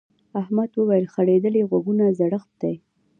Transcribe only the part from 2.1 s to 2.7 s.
زړښت